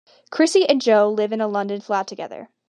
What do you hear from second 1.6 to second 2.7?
flat together.